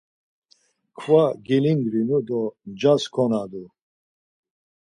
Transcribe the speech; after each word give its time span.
Kva 0.97 1.23
gelingrinu 1.45 2.17
do 2.27 2.41
ncas 2.71 3.03
konadu. 3.13 3.63